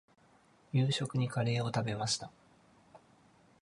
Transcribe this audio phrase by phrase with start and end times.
[0.73, 2.31] 夕食にカレーを食べました。